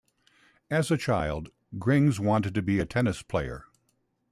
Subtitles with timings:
[0.71, 3.65] As a child, Grings wanted to be a tennis player.